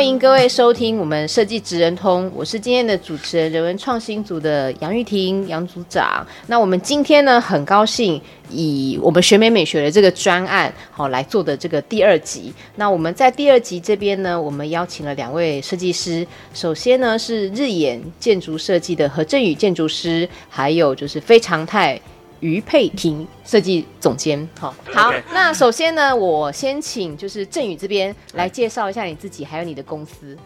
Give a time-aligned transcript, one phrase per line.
[0.00, 6.26] 欢迎各位收听我们设计职人通，我是今天的主持人，人文创新组的杨玉婷杨组长。
[6.46, 8.18] 那我们今天呢，很高兴
[8.48, 12.50] 以我们学美美学的这个专案好来做的这个第二集。
[12.76, 22.00] 那我们在第二集这边呢，我们邀请了两位设计师，首先呢是日眼建筑设计的何振宇建筑师，还有就是非常态。
[22.40, 30.36] 于佩婷设计总监，好，好.那首先呢，我先请就是振宇这边来介绍一下你自己，还有你的公司。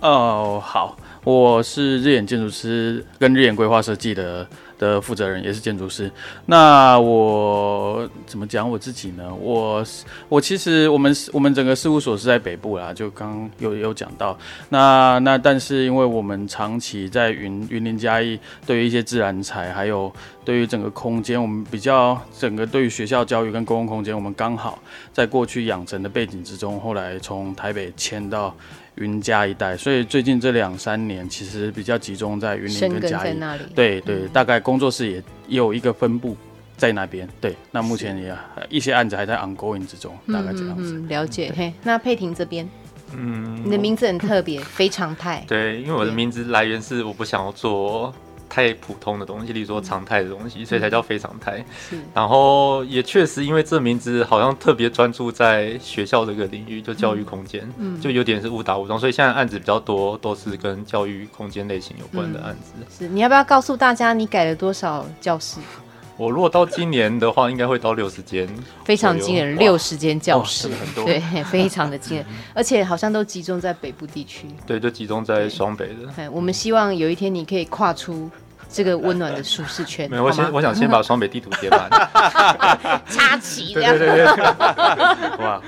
[0.00, 4.46] 哦，好，我是日眼建筑师跟日眼规划设计的
[4.78, 6.10] 的负责人，也是建筑师。
[6.46, 9.32] 那我怎么讲我自己呢？
[9.34, 9.84] 我
[10.28, 14.36] 我其实我们我们整个事务所是在北部啦，就刚有有讲到。
[14.68, 20.12] 那那但是因为我们长期在云云林嘉义，对于一些自然材，还有
[20.44, 24.78] 对于整个空间，我们比较整个对于学校教育跟公共空间，我们刚好
[25.12, 28.54] 在过去养成的背景之中，后来从台北迁到。
[28.96, 33.62] 云嘉一带，所以最近这两三年其实比较集中在云林跟嘉义那里。
[33.74, 35.16] 对对，嗯、大概工作室也
[35.48, 36.36] 也有一个分布
[36.76, 37.28] 在那边。
[37.40, 38.34] 对，那目前也
[38.68, 40.94] 一些案子还在 ongoing 之中，大概这样子。
[40.94, 41.52] 嗯，了解。
[41.56, 42.68] 嘿，那佩婷这边，
[43.12, 45.44] 嗯，你的名字很特别，非常态。
[45.48, 48.14] 对，因为我的名字来源是我不想要做。
[48.48, 51.64] 太普通的东西，例如说常态的东西，所以才叫非常态。
[51.88, 62.72] 是，然后也确实因为这名字好像特别专注在学校这个领域，就教育空间，嗯，就有点是误打误撞，所以现在案子比较多都是跟教育空间类型有关的案子。
[62.96, 65.58] 是，你要不要告诉大家你改了多少教室？
[66.16, 68.48] 我如果到今年的话，应该会到六十间，
[68.84, 71.18] 非常惊人，六十间教室，很多，对，
[71.50, 72.24] 非常的惊人，
[72.54, 76.30] 而且好像都集中在北部地区，对，就集中在双北的。
[76.30, 78.30] 我们希望有一天你可以跨出。
[78.74, 80.10] 这个温暖的舒适圈。
[80.10, 81.88] 没有，我先我想先把双北地图贴满，
[83.08, 83.96] 插旗这样。
[83.96, 84.26] 对对对
[85.46, 85.62] 哇，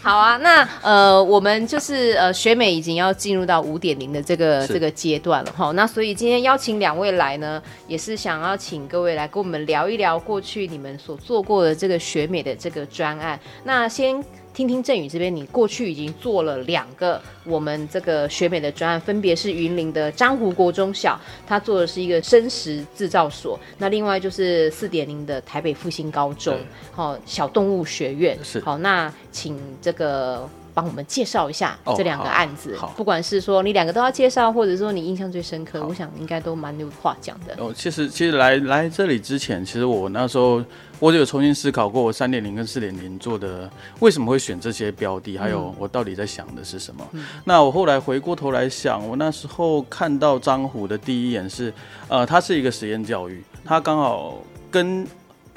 [0.00, 5.72] 好啊，那呃，我们就是呃，学美已经要进入到五点零的这个这个阶段了哈。
[5.72, 13.36] 那所以今天邀请两位来呢，也是想要请各位来跟我们聊一聊过去你们所做过的这个学美的这个专案。
[13.64, 14.24] 那先。
[14.54, 26.56] 听听振宇这边，你过去已经做了两个我们这个学美的专案，分别是云林的张湖国中小，他做的是一个生食制造所；那另外就是四点零的台北复兴高中，
[26.92, 28.38] 好小动物学院。
[28.44, 30.48] 是好，那请这个。
[30.76, 37.54] 帮我们介绍一下这两个案子，哦、不管是说你两个都要介绍，或者说你印象最深刻，我想应该都蛮有话讲的。
[37.58, 40.60] 哦，其实其实来来这里之前，其实我那时候
[41.04, 43.70] 我就有重新思考过，我三点零跟四点零做的
[44.00, 47.06] 为什么会选这些标的，还有我到底在想的是什么。
[47.12, 51.70] 嗯、那我后来回过头来想，我那时候看到张虎的第一眼是，
[52.08, 54.38] 呃，他是一个实验教育，他刚好
[54.70, 55.06] 跟。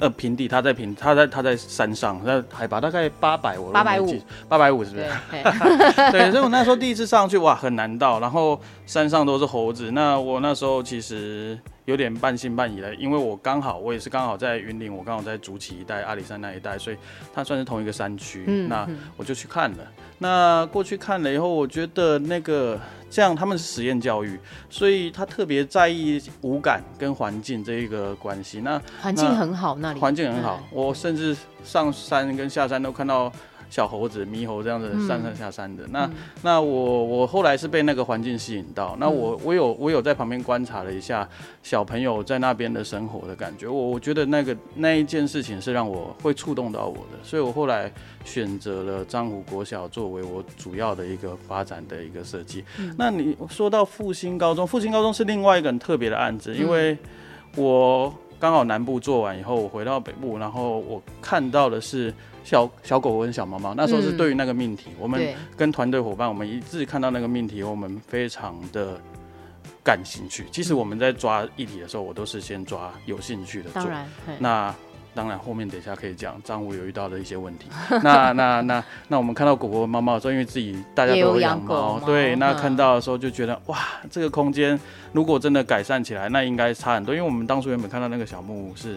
[0.00, 4.16] 呃，平地，他在平，他在他在山上，那海拔大概八百，我八百五，
[4.48, 5.06] 八百五是不是？
[5.28, 5.42] 对，
[6.12, 11.58] 对，所以我那时候第一次上去，哇，很难到，然后山上都是猴子，那我那时候其实。
[11.88, 16.96] 有点半信半疑的，因为我刚好我也是刚好在云林，我刚好在竹崎一带、阿里山那一带，所以
[17.32, 18.44] 它算是同一个山区。
[18.46, 19.78] 嗯，那我就去看了。
[20.18, 22.78] 那过去看了以后，我觉得那个
[23.08, 24.38] 这样他们是实验教育，
[24.68, 28.60] 所以他特别在意五感跟环境这一个关系。
[28.60, 31.34] 那环境很好，那里环境很好，我甚至
[31.64, 33.32] 上山跟下山都看到。
[33.70, 41.28] 小猴子、猕猴这样子上上下山的，嗯、那、嗯、那我我后来是被那个环境吸引到，那我我有我有在旁边观察了一下
[41.62, 47.92] 小朋友在那边的生活的感觉，我我觉得那个那一件事情是让我会触动到我的，所以我后来
[48.24, 52.64] 选择了彰湖国小作为我主要的一个发展的一个设计。
[52.78, 56.96] 嗯、那你说到复兴高中，复兴高中是另外一个很特别的案子，因为
[57.56, 62.12] 我刚好南部做完以后，我回到北部，然后我看到的是。
[62.44, 68.98] 小小狗跟小猫猫，那时候是对于那个命题，嗯、我们跟团队伙伴，我们一致看到那个命题，我们非常的
[69.84, 70.46] 感兴趣。
[70.50, 73.82] 其实我们在抓议题的时候，我都是先抓有兴趣的做。
[73.82, 74.08] 当然，
[74.38, 74.74] 那
[75.18, 77.66] 当然后面等一下可以讲张五有遇到的一些问题。
[78.04, 83.78] 那那那那我们看到狗狗猫猫的时候，因为自己大家都有养猫，对，那看到的时候就觉得哇，
[84.08, 84.78] 这个空间
[85.12, 87.12] 如果真的改善起来，那应该差很多。
[87.12, 88.96] 因为我们当初原本看到那个小木屋是。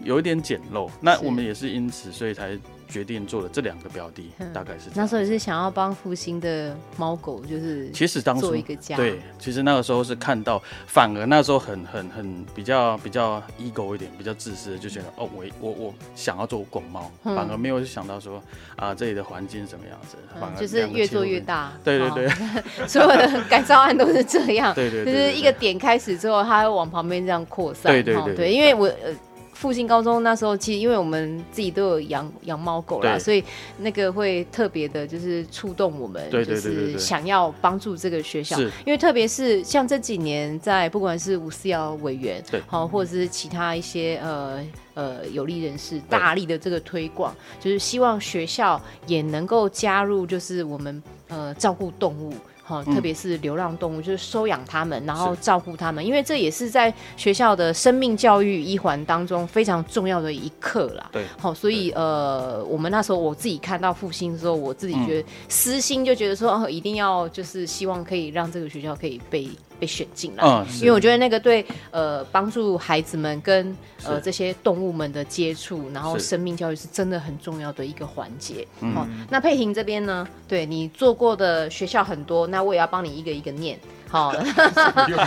[0.00, 0.90] 有一点简陋。
[1.00, 2.58] 那我们也是因此，所以才。
[2.88, 8.96] 决定做了这两个标的， 嗯、大概是那时候也是想要帮复兴的猫狗，就是其实当初做一个家。
[8.96, 18.42] 对，其实那个时候是看到，反而那时候很很很比较比较 ego 一点，比较自私的，就觉得哦，我我我想要做狗猫，嗯、反而没有想到说
[18.76, 21.72] 啊这里的环境什么样子，反而就是越做越大。
[21.82, 22.28] 对对对，
[22.86, 24.74] 所有的改造案都是这样。
[24.76, 27.92] 对对，对，就是一个点开始之后，它会往旁边这样扩散。
[27.92, 29.14] 对对对，对，对，因为我呃。
[29.54, 33.42] 复兴高中那时候，其实因为我们自己都有养养猫狗啦，所以
[33.78, 38.60] 那个会特别的，就是触动我们，就是想要帮助这个学校。
[38.84, 44.60] 因为特别是像这几年，在不管是吴思瑶委员，对好，或者是其他一些呃
[44.94, 52.34] 呃有利人士，大力的这个推广，就是希望学校也能够加入，就是我们呃照顾动物。
[52.66, 61.10] 好，特别是流浪动物，嗯、就是收养他们，然后照顾他们，因为这也是在学校的生命教育一环当中非常重要的一课啦。
[61.12, 69.48] 对，好，所以呃，我们那时候我自己看到复兴的时候，我自己觉得私心就觉得说，哦，一定要就是希望可以让这个学校可以被。
[69.84, 78.66] 被选进来，嗯，因为我觉得那个对呃帮助孩子们跟呃这些动物们的接触，然后生命教育是真的很重要的一个环节。
[78.94, 83.78] 好，那佩婷这边呢，对你做过的学校很多，那我也要帮你一个一个念。
[84.14, 84.32] 好，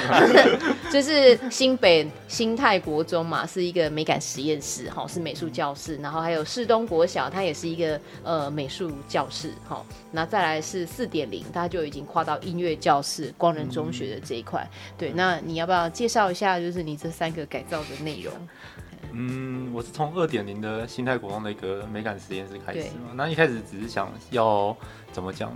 [0.90, 5.98] 就是新北新泰国中嘛，是一个美感实验室，哈，是美术教室。
[5.98, 9.86] 然后还有市东国小，它也是一个呃美术教室，哈。
[10.12, 14.66] 那再来是四点零，它就已经跨到音乐教室，光仁中学的这一块。
[14.98, 18.34] 对，那你要不要介绍一下，就是你这三个改造的内容？
[19.12, 23.12] 嗯，我是从二点零的新泰国中的一个美感实验室开始嘛。
[23.16, 24.74] 那一开始只是想要
[25.12, 25.52] 怎么讲？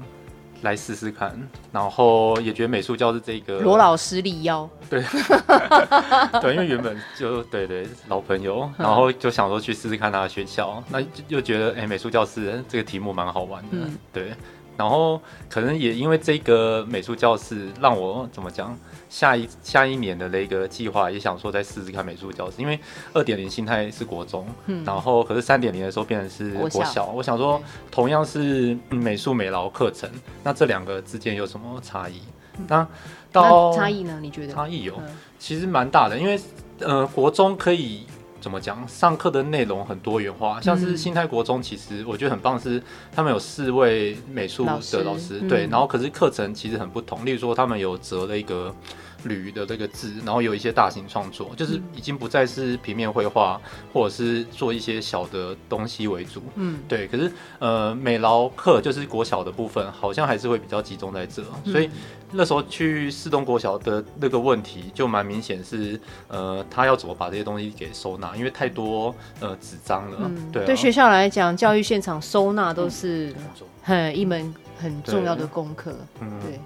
[0.61, 1.35] 来试试看，
[1.71, 5.01] 然后也觉得美术教室这个罗老师力邀，对，
[6.41, 14.33] 对，因为原本就对对老朋友，然后就想说去试试看他的学校，那又觉得哎，美术教室这个题目蛮好玩的，嗯、对。
[14.77, 18.75] 然后可能也因为这个美术教室，让我怎么讲，
[19.11, 22.79] 下一下一年的那个计划也想说再试试看美术教室，因为
[23.11, 27.61] 二点零心态是国中，嗯、然后可是三点零的时候变成是国小，国小我想说
[27.91, 30.09] 同样是美术美劳课程，
[30.43, 32.21] 那这两个之间有什么差异？
[32.57, 32.87] 嗯、那
[33.33, 34.17] 到那差异呢？
[34.21, 34.97] 你觉得差异有？
[35.37, 36.39] 其实蛮大的，因为
[36.79, 38.07] 呃国中可以。
[38.41, 38.85] 怎么讲？
[38.87, 42.81] 上课的内容很多元化，像是新泰国中，其实我觉得很棒，是
[43.15, 48.75] 他们有四位美术的老师，对，然后可是课程其实很不同，例如说他们有折了一个。
[49.23, 53.59] 铝的这个字，然后有一些大型创作，就是已经不再是平面绘画，
[53.93, 56.41] 或者是做一些小的东西为主。
[56.55, 57.07] 嗯，对。
[57.07, 61.43] 可是呃，美劳课就是国小的部分，好像还是会比较集中在这。
[61.65, 61.89] 所以
[62.31, 70.17] 那时候去四东国小的那个问题就蛮明显，是呃，他要怎么把这些东西给收纳，因为太多呃纸张了。
[70.21, 70.65] 嗯，对啊。
[70.65, 73.33] 对学校来讲，教育现场收纳都是
[73.81, 75.93] 很一门很重要的功课。
[76.21, 76.59] 嗯，对。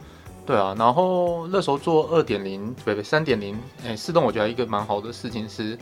[0.45, 5.77] 对啊，然后那时候做二点零，不对，三点零，哎，四栋我觉得一个蛮好的事情是，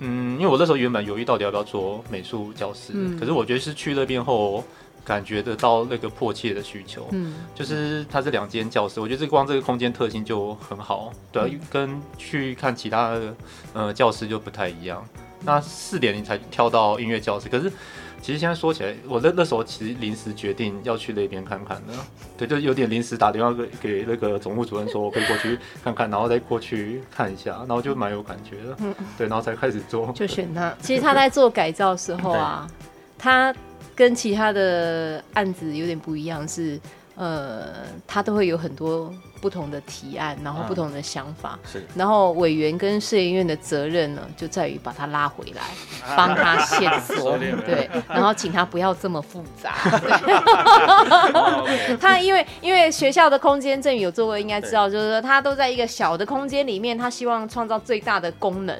[0.00, 4.64] 嗯，因为我那时候原本犹豫到底要不要做美术教室，嗯、可是我觉得是去那边后
[5.04, 13.36] 感觉得到那个迫切的需求，嗯，就是它是两间教室，我觉得这光这个空间特性就很好，对啊，嗯、跟去看其他的
[13.72, 15.06] 呃教室就不太一样。
[15.44, 17.72] 那四点零才跳到音乐教室，可是。
[18.20, 21.92] 其实现在说起来，我那那时候其实临时决定要去那边看看的，
[22.36, 30.10] 对，就有点临时打电话给给那个总务主任说，我可以过去看看，然后再过去看一下，然后就蛮有感觉的，嗯，对，然后才开始做。
[30.12, 30.74] 就选他。
[30.82, 32.68] 其实他在做改造的时候啊，
[33.16, 33.54] 他
[33.94, 36.78] 跟其他的案子有点不一样，是
[37.14, 39.12] 呃，他都会有很多。
[39.40, 45.62] 不同的提案，然后不同的想法，是，然后委员跟设计院的责任呢，就在于把他拉回来，
[46.16, 49.74] 帮他线索，对，然后请他不要这么复杂。
[52.00, 58.76] 他因为因为学校的空间，郑宇有做过，应该知道，就是说他都在一个小的空间里面，他希望创造最大的功能，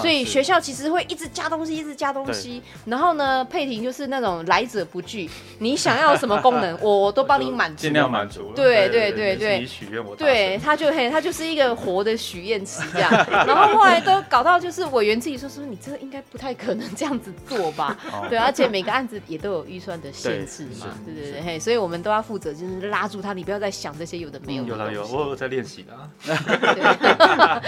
[0.00, 2.62] 所以学校其实会一直加东西，一直加东西。
[2.86, 8.52] 然后呢，佩婷就是那种来者不拒，你想要什么功能， 我我都帮你满足，尽量满足。
[8.54, 9.68] 对对对对。
[10.16, 13.10] 对，他就嘿，他就是一个活的许愿池这样，
[13.46, 17.96] 然后后来都搞到就是委员自己说说，你这个应该不太可能这样子做吧？
[18.28, 24.68] 对，而且每个案子也都有预算的限制嘛，对对对，嘿，所以我们都要负责，就是拉住他，你不要再想这些有的没有的。
[24.68, 25.92] 有了有，我有在练习的。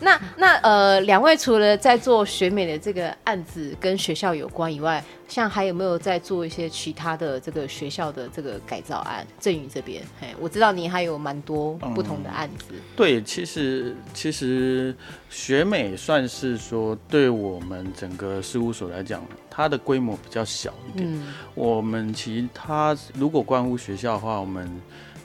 [0.00, 9.26] 那那呃，两位除了在做学美的这个案子跟学校有关以外，像还有没有在做一些其他的这个学校的这个改造案？
[9.40, 11.06] 振宇这边，嘿，我知道你还有。
[11.06, 12.64] 有蛮多不同的案子。
[12.72, 14.92] 嗯、对，其实其实
[15.30, 21.08] 学美算是说对我们整个事务所来讲，它的规模比较小一点。
[21.08, 24.68] 嗯、我们其他如果关乎学校的话，我们。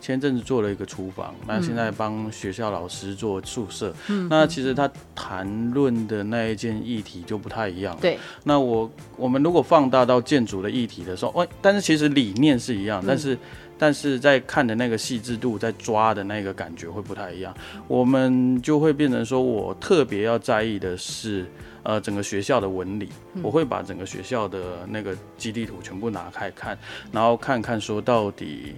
[0.02, 3.94] 前阵子做了一个厨房，那现在帮学校老师做宿舍。
[4.10, 7.96] 嗯，那其实他谈论的那一件议题就不太一样。
[8.02, 13.38] 对，那我我们如果放大到建筑的议题的时候，哦，但是其实理念是一样，嗯、但是
[13.78, 17.56] 但是在看的那个细致度，在抓的那个感觉会不太一样。
[17.88, 21.46] 我们就会变成说，我特别要在意的是，
[21.84, 23.10] 呃，整个学校的纹理，
[23.44, 26.78] 我会把整个学校的那个基地图全部拿开看，
[27.12, 28.74] 然后看看说到底。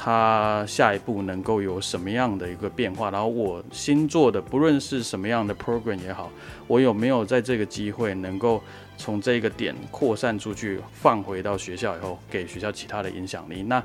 [0.00, 3.10] 它下一步能够有什么样的一个变化？
[3.10, 6.30] 然后我新做的，不论是什么样的 program 也好，
[6.68, 8.62] 我有没有在这个机会能够。
[8.98, 13.62] 从这个点扩散出去，放回到学校以后，给学校其他的影响力。
[13.62, 13.82] 那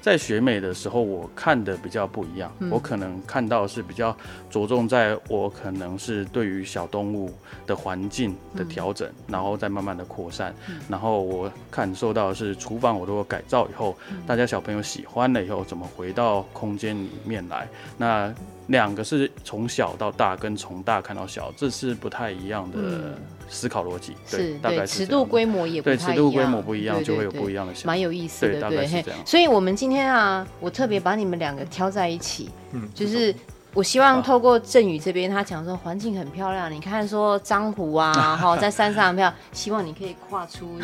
[0.00, 2.50] 在学美的时候，我看的比较不一样。
[2.58, 4.16] 嗯、我可能看到是比较
[4.50, 7.32] 着重在我可能是对于小动物
[7.66, 10.54] 的环境的调整，嗯、然后再慢慢的扩散。
[10.68, 17.68] 嗯、然后我感受到的是厨房我都有改造以后，嗯、大家小朋友喜欢了以后，怎么回到空间里面来？
[17.98, 18.34] 那
[18.68, 23.18] 两个是从小到大跟从大看到小，这是不太一样的
[23.48, 24.14] 思考逻辑。
[24.30, 26.06] 对，大概，尺度规模也不太一样。
[26.06, 27.86] 对，尺度规模不一样，就会有不一样的想法。
[27.88, 29.20] 蛮有意思的，对，大概是这样。
[29.26, 33.34] 所以我们今天啊，我特别把你们两个挑在一起，嗯，就是。
[33.74, 40.78] 我希望透过振宇这边，他讲说环境很漂亮，你看说漳湖啊， 哈，在山上很漂亮，希望你可以跨出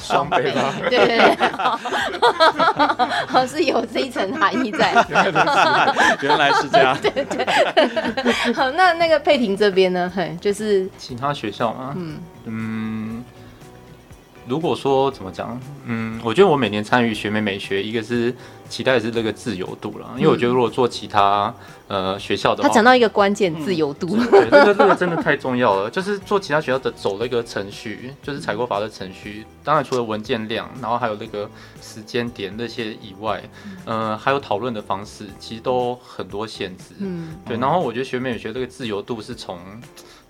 [0.00, 0.52] 双倍，
[0.90, 1.36] 对对对，
[3.28, 4.92] 好，是有这一层含义在。
[6.20, 6.96] 原来是这样。
[7.00, 8.52] 对对。
[8.52, 10.10] 好，那那个佩婷这边呢？
[10.14, 11.94] 嘿，就是其他学校吗？
[11.96, 13.07] 嗯嗯。
[14.48, 18.34] 如果说怎么讲，嗯，我觉得我每年参与学美美学，一个是
[18.68, 21.54] 期待的是这个自由度了，因为我觉得如果做其他
[21.86, 25.90] 呃学校的话，他讲到一个关键，自由度，嗯、对，这个 这个真的太重要了。
[25.90, 31.48] 就是做其他学校的走那个程序，就是采购法的程序，当然除了文件量，然后还有那个
[31.82, 33.42] 时间点那些以外，
[33.84, 36.94] 呃，还有讨论的方式，其实都很多限制。
[36.98, 37.56] 嗯，对。
[37.58, 39.58] 然后我觉得学美美学这个自由度是从。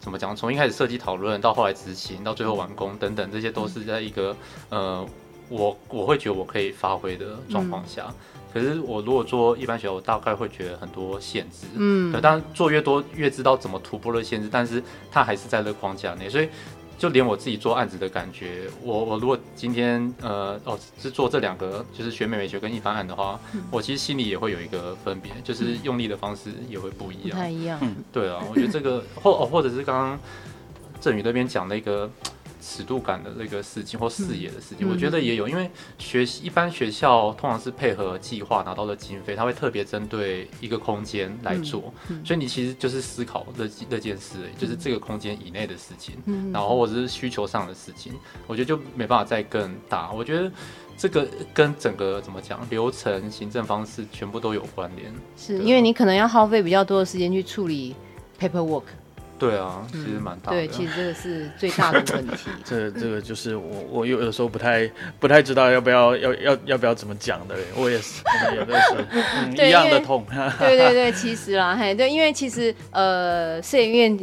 [0.01, 0.35] 怎么讲？
[0.35, 4.37] 从一开始设计讨论到后来执行，到最后完工等等，这些都是在一个
[4.71, 5.07] 呃，
[5.49, 8.07] 我我会觉得我可以发挥的状况下。
[8.09, 8.15] 嗯、
[8.53, 11.67] 可是我如果做一般学校，我大概会觉得很多限制。
[11.75, 16.49] 嗯，对，当然做越多越知道怎么突破了限制，但是它还是在这个框架内，所以。
[16.99, 27.31] 就连我自己做案子的感觉，我我如果今天呃哦是做这两个，就是学美美学跟一般案的话，嗯、我其实心里也会有一个分别，就是用力的方式也会不一样。
[27.31, 27.79] 不太一样。
[27.81, 30.19] 嗯，对啊，我觉得这个或哦或者是刚刚
[31.01, 32.11] 振宇那边讲那个。
[32.69, 48.13] 尺度感的那个事情或视野的事情，嗯、我觉得也有，因为学一般学校通常是配合计划拿到的经费，他会特别针对一个空间来做，嗯嗯、所以你其实就是思考这这件事，就是这个空间以内的事情，嗯、然后或者是需求上的事情，
[48.47, 50.13] 我觉得就没办法再更大。
[50.13, 50.53] 我觉得
[50.97, 57.97] 这个跟整个怎么讲流程、行政方式全部都有关联，是因为你可能要耗费比较多的时间去处理
[58.39, 58.85] paperwork。
[59.39, 60.59] 对啊，其实蛮大的。
[60.59, 62.51] 对，其实这个是最大的问题。
[62.65, 64.91] 这这个就是我我有的时候不太
[65.21, 68.23] 不太知道要不要要要要不要怎么讲的，我也是，
[68.57, 70.27] 有的是、嗯、一样的痛。
[70.59, 74.19] 对对对，其实啦，嘿，对，因为其实呃，摄影院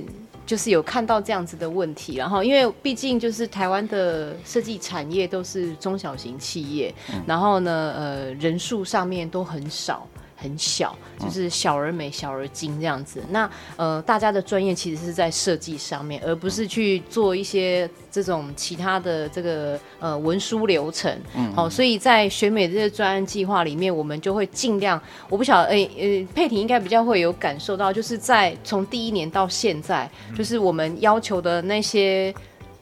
[0.45, 10.07] 就是有看到这样子的问题，然后因为毕竟就是台湾的设计产业都是中小型企业，嗯、然后呢，呃，人数上面都很少。
[10.35, 13.23] 很小，就是小而美，小而精这样子。
[13.29, 21.17] 那呃，大家的专业其实是在设计上面，而不是去做一些这种其他的这个呃文书流程。
[21.35, 25.01] 嗯，好，所以在选美这些专案计划里面，我们就会尽量。
[25.29, 32.33] 我不晓得，哎、欸、呃、欸，佩婷应该比较会有感受到，就是在从第一年到现在，就是我们要求的那些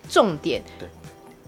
[0.09, 0.61] 重点。
[0.79, 0.87] 对。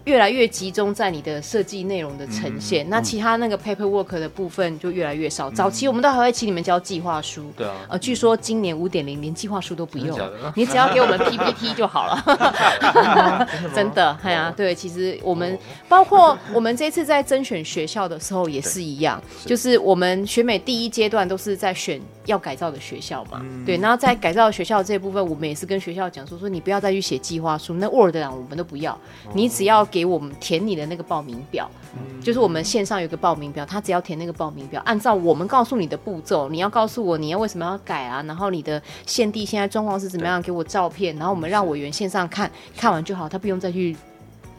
[0.05, 5.49] 越来越集中在你的设计内容的呈现，嗯、那其他那个 paperwork 的部分就越来越少。
[5.49, 10.17] 嗯、早期我们都还会请你们交计划书，对啊，呃，据说今年五点零连计划书都不用，
[10.55, 13.47] 你只要给我们 PPT 就好了。
[13.73, 15.57] 真的， 哎呀，对，其实我们
[15.89, 28.95] 包括我们这次在甄选学校的时候也是一样， 就是我们选美第一阶段都是在选要改造的学校嘛，嗯、对，然后在改造学校这部分，我们也是跟学校讲说，说你不要再去写计划书，那 Word 档我们都不要，
[29.33, 29.83] 你只要。
[29.95, 43.95] 给我们填你的那个报名表，嗯、就是我们线上有个报名表，他只要填那个报名表，按照我们告诉你的步骤，你要告诉我你要为什么要改啊，然后你的现地现在状况是怎么样，给我照片，然后我们让委员线上看看完就好，他不用再去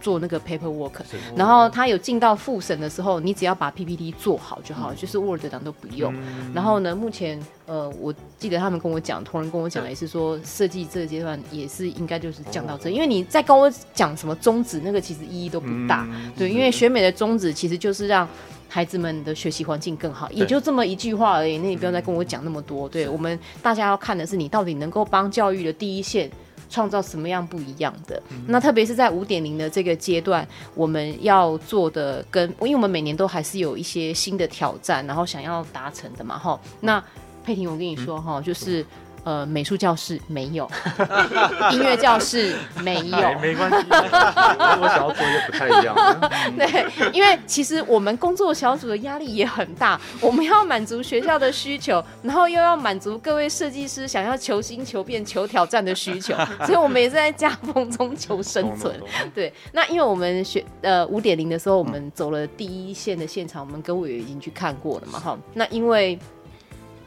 [0.01, 0.93] 做那个 paperwork，
[1.35, 6.15] 然后他有进到复审的时候，你只要把 PPT 做好就好，嗯、就是 Word 档都不用。
[6.15, 16.07] 嗯、然后呢，目前呃，我记得他们跟我讲，同仁跟我讲也是说，设计这个阶段也是应该就是降到这，哦、因为你在跟我讲什么宗旨，那个其实意义都不大。
[16.11, 18.29] 嗯、对，因为选美的宗旨其实就是让
[18.69, 21.59] 孩子们的学习环境更好，也就这么一句话而已。
[21.59, 22.89] 那你不要再跟我讲那么多。
[22.89, 26.31] 对，我们大家要看的是你到底能够帮教育的第一线。
[26.77, 28.23] 创造什么样不一样的？
[28.47, 36.61] 那特别是在五点零的这个阶段，我们要做的跟，因为我们每年都还是有一些新的挑战，然后想要达成的嘛，哈。
[36.81, 37.03] 那
[37.43, 38.85] 佩婷，我跟你说哈，就是。
[39.27, 40.71] 呃，美术教室没有，
[41.75, 45.97] 音乐教室没有， 没关系，我想要做一个不太一样。
[46.57, 56.33] 对，因为其实我们工作小组的压力也很大，我们要满足学校的需求，然后又要满足各位设计师想要求新、求变、求挑战的需求，
[56.65, 58.95] 所以我们也是在夹缝中求生存。
[59.35, 65.37] 对，那因为我们学呃五点零的时候，我们走了第一线的现场，我们跟委员已经去看过了嘛，哈。
[65.53, 66.17] 那因为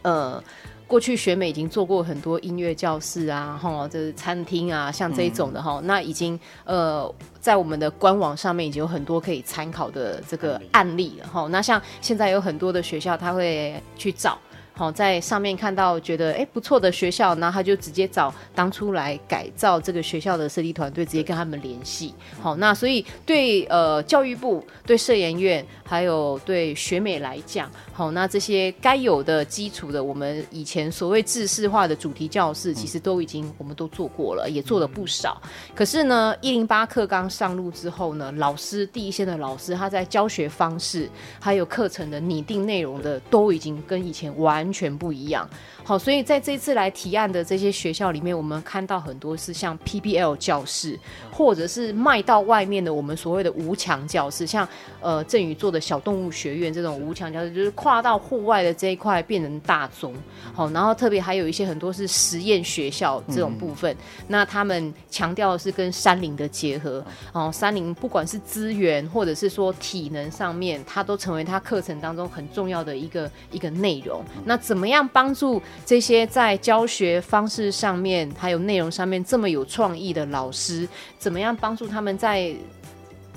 [0.02, 0.44] 呃。
[0.89, 11.48] 过去学美已经做过很多音乐教室啊，哈，就是餐厅啊，像这一种的哈，嗯、那已经呃，在我们的官网上面已经有很多可以参考的这个案例了哈。
[11.51, 14.36] 那像现在有很多的学校，他会去找。
[14.79, 22.13] 好，在上面看到觉得哎不错的学校，然后他就直接找当初来改造这个学校的设计团队，直接跟他们联系。
[22.41, 35.41] 好，那所以对呃教育部、对社研院还有对学美来讲，好，那这些该有的基础的，我们以前所谓制式化的主题教室，其实都已经我们都做过了，也做了不少。
[35.75, 44.69] 可是呢，一零八课纲上路之后呢，老师第一线的老师，他在教学方式还有课程的拟定内容的，都已经跟以前完。
[44.70, 45.50] 完全不一样。
[45.89, 50.96] 好，所以在这次来提案的这些学校里面，我们看到很多是像 PBL 教室，
[51.31, 54.69] 或者是卖到外面的我们所谓的无墙教室，像
[55.01, 60.13] 呃郑宇做的小动物学院这种无墙教室，就是跨到户外的这一块变成大宗。
[60.53, 67.03] 好，然后特别还有一些很多是实验学校这种部分，嗯、那他们强调的是跟山林的结合。
[67.34, 74.24] 哦，山林不管是资源或者是说体能上面，它都成为他课程当中很重要的一个一个内容。
[74.46, 75.59] 那怎么样帮助？
[75.85, 80.87] 这些在教学方式上面，还有内容上面这么有创意的老师，
[81.18, 82.53] 怎么样帮助他们在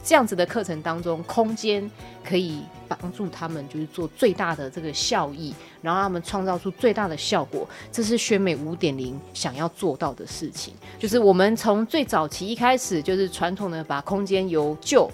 [0.04, 1.90] 这样子的课程当中，空间
[2.22, 7.66] 可以帮助他们，就是做最大的这个效益，然后他们创造出最大的效果。
[7.90, 15.10] 这是学美五点零想要做到的事情，就是我们从最早期一开始，就是传统的把空间由旧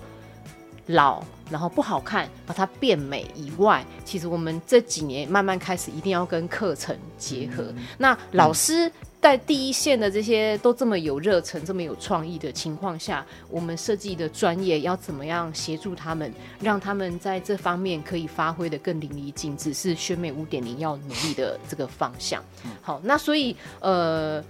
[0.87, 1.23] 老。
[1.51, 7.65] 然后不好看，把它变美以外，其实我们这几年慢慢开始一定要跟课程结合。
[7.77, 22.43] 嗯、那老师在第一线的这些都这么有热忱、这么有创意的情况下，我们设计的专业要怎么样协助他们，让他们在这方面可以发挥的更淋漓尽致，是学美五点零要努力的这个方向。
[22.81, 24.45] 好，那所以呃，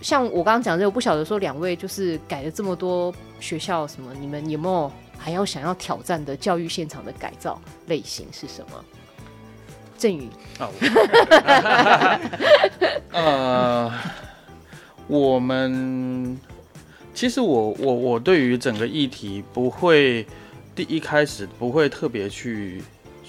[0.00, 4.92] 像我刚刚讲的，我不晓得说两位就是改了这么多学校什么，你们有没有？
[5.22, 8.84] 还要想要挑战的教育现场的改造类型是什么？
[9.96, 10.28] 振宇，
[13.12, 13.92] 呃，
[15.06, 16.36] 我们
[17.14, 20.26] 其实我我我对于整个议题不会
[20.74, 22.82] 第一开始不会特别去。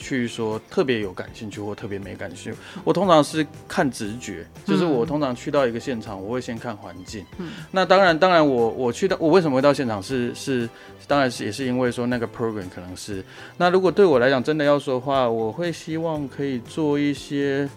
[0.04, 7.26] 去说特别有感兴趣或特别没感兴趣，我通常是看直觉，就是我通常去到一个现场，我会先看环境。
[7.38, 10.70] 嗯，那当然，当然我我去到我为什么会到现场是是，
[11.08, 13.24] 当然是也是因为说那个 program 可能是，
[13.58, 17.70] 那如果对我来讲真的要说的话，我会希望可以做一些，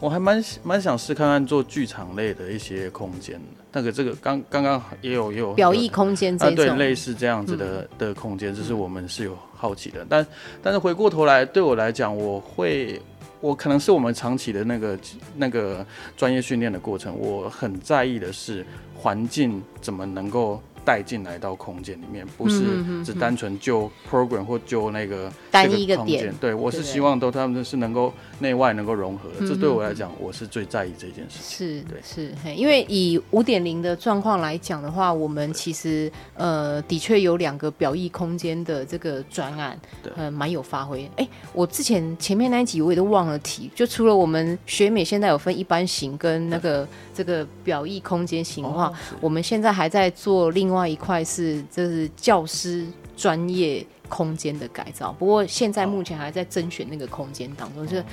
[0.00, 3.40] 我还蛮蛮想试看看做剧场类的一些空间。
[3.70, 10.04] 那个这个刚刚刚也有也有表意空间啊，对，类似这样子的的空间，这是我们是有好奇的。
[10.08, 10.26] 但
[10.62, 13.00] 但是回过头来，对我来讲，我会
[13.40, 14.98] 我可能是我们长期的那个
[15.36, 15.86] 那个
[16.16, 20.60] 专业训练的过程，我很在意的是环境怎么能够。
[20.84, 22.62] 带进来到空间里面，不是
[23.04, 26.34] 只单纯就 program 或就那个单一个空间。
[26.40, 29.46] 对，我是希望都他们是能够内外能够融合的。
[29.46, 31.68] 这对我来讲，我是最在意这件事情。
[31.68, 39.78] 是，对，是，因为以五点零的状况来讲的话，我们其实呃的确有两个表意空间的这个专案，
[40.16, 41.08] 呃，蛮有发挥。
[41.16, 48.90] 哎，我之前前面那一集我也都忘了提，就除了我们学美现在有分一般型跟那个这个表意空间型的话，
[49.20, 50.69] 我们现在还在做另。
[50.70, 58.04] 另外一块是，就是教师专业空间的改造，不过现在目前还在甄选那个空间当中，就是，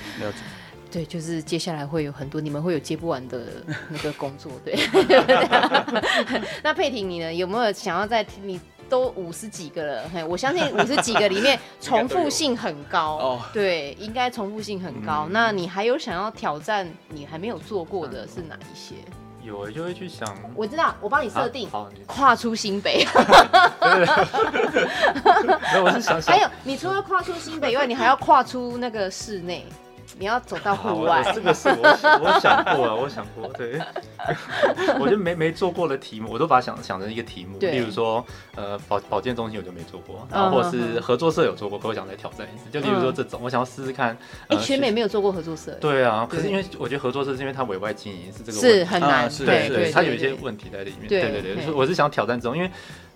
[0.90, 3.46] 对，就是接下来会有很多，你们会有接不完的
[3.88, 4.76] 那个工作，对。
[6.60, 7.32] 那佩婷你呢？
[7.32, 15.26] 有没有想要在你都五十几个了，嘿，我相信五十几个里面重复性很高， 哦，对，应该重复性很高。
[15.28, 18.96] 嗯、那你还有想要挑战你还没有做过的是哪一些？
[19.48, 20.36] 有，就会去想。
[20.54, 21.68] 我知道，我帮你设定，
[22.06, 23.04] 跨出新北。
[25.72, 26.34] 没有，我是想想。
[26.34, 29.66] 还有，你除了跨出新北以外，你还要跨出那个室内。
[30.18, 31.76] 你要走到户外，这个是我
[32.22, 33.80] 我想过了，我想过，对，
[34.98, 37.56] 我就没没做过的题目，我都把它想想成一个题目。
[37.60, 38.24] 例如说，
[38.56, 42.68] 呃，保保健中心我就没做过，然后或者是合作社有做过，可我想再挑战一次。
[42.70, 44.16] 就例如说这种，我想要试试看。
[44.48, 45.72] 哎，学美没有做过合作社。
[45.80, 51.08] 对啊，可是因为我觉得合作社是因为它委外经营是这个是很难，对对，它有一些问题在里面。
[51.08, 52.70] 对对对，我是想挑战这种，因为。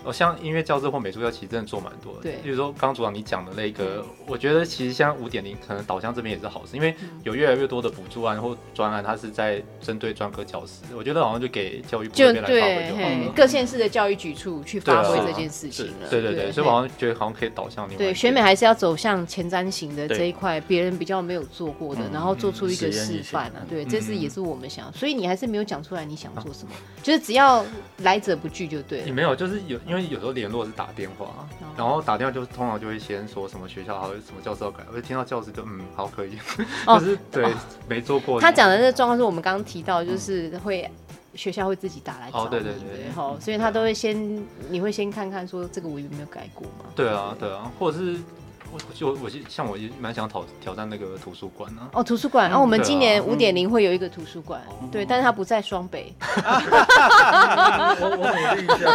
[0.04, 2.20] 哦，像音乐教室或美术教其实真的做蛮多的。
[2.22, 10.82] 对，比如说刚刚组长你讲的那个，我觉得其实像五点零可能导向这边也是好事，因为有越来越多的补助案或专案，它是在针对专科教师。
[10.94, 13.32] 我觉得好像就给教育部这边来发挥就好了。
[13.34, 16.08] 各县市的教育局处去发挥这件事情了。
[16.10, 17.98] 对对对，所以我好像觉得好像可以导向另外。
[17.98, 23.62] 对，选美还是要走向前瞻型的这一块，别人比较没有做过的，然后做出一个示范啊。
[23.68, 27.64] 对，这是也是我们想，所以你还是没有讲出来你想做什么，就是只要
[27.98, 29.04] 来者不拒就对了。
[29.04, 36.38] 你没有，就是有，因为有时候联络是打电话，然后打电话就通常就会先说什么学校还有什么教室要改，我就听到教室就嗯好可以，
[36.86, 37.52] 哦、 就是对、哦、
[37.86, 38.40] 没做过。
[38.40, 46.86] 他讲的那个状况是我们刚刚提到，就是会、嗯、学校会自己打来找你，哦、对对对，好，所以他都会先你会先看看说这个我有没有改过吗？
[46.96, 48.16] 对啊对啊，或者是。
[48.72, 51.82] 我就我像我也蛮想挑挑战那个图书馆呢。
[51.92, 56.12] 哦，图书馆，然后我们今年五点零会有一个图书馆，对，但是它不在双北。
[58.00, 58.90] 我我 努力一下。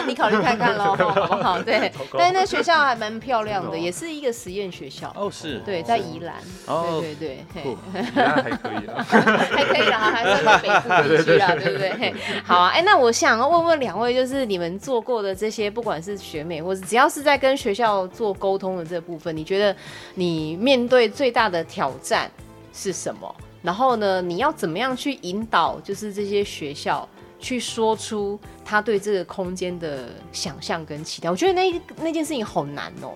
[0.06, 1.62] 你考虑看看喽，好不好？
[1.62, 5.12] 对，但是那学校还蛮漂亮的，也是一个实验学校。
[5.16, 5.58] 哦，是。
[5.60, 6.34] 对，在宜兰。
[6.66, 7.62] 哦，对对对。
[7.92, 12.14] 还可以了，还可以了，还是在北部地区啦，对不对？
[12.44, 19.74] 好啊，哎，那我想要问问两位，就是你们做过的这些，不管是学美，或是只要是在在跟学校做沟通的这部分，你觉得
[20.14, 22.28] 你面对最大的挑战
[22.72, 23.34] 是什么？
[23.62, 31.30] 然后呢，你要怎么样去引导，就是这些学校去说出他对这个空间的想象跟期待？
[31.30, 33.12] 我觉得那那件事情好难哦。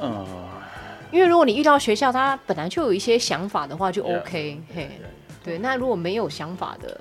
[0.00, 0.26] 嗯，
[1.12, 4.60] 因为如果你遇到学校，他本来就有一些想法的话，就 OK。
[4.74, 4.90] 嘿，
[5.44, 7.00] 对，那如果没有想法的。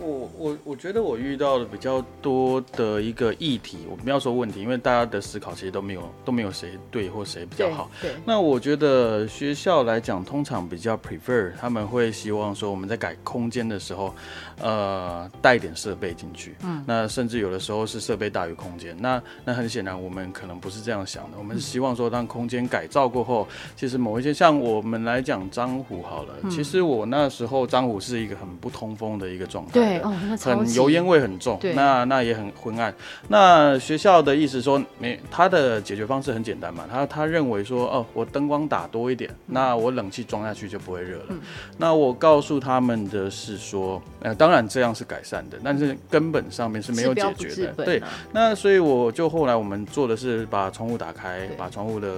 [0.00, 7.90] 我我我觉得我遇到的比较多的一个议题，我不要说问题，因为大家的思考其实都没有都没有谁对或谁比较好。
[8.00, 8.10] 对。
[8.10, 14.14] 对，那我觉得学校来讲，通常比较 prefer，他们会希望说我们在改空间的时候，
[14.60, 16.54] 呃，带一点设备进去。
[16.64, 16.82] 嗯。
[16.86, 18.96] 那甚至有的时候是设备大于空间。
[19.00, 29.72] 那那很显然我们可能不是这样想的，我们是希望说当空间改造过后，嗯、其实某一些像我们来讲张虎好了，嗯、其实我那时候张虎是一个很不通风的一个状态。
[29.72, 29.89] 对。
[29.98, 32.94] 哦，很油烟味很重，那那也很昏暗。
[33.28, 41.24] 那学校的意思说，没他的解决方式很简单嘛，他他认为说，哦，我灯光打多一点，嗯、那我冷气装下去就不会热了。
[41.30, 41.40] 嗯、
[41.76, 47.68] 那我告诉他们的是说，呃，当然这样是改善的，但是根本上面是没有解决的。
[47.68, 52.08] 啊、对，那所以我就后来我们做的是把窗户打开，把窗户的。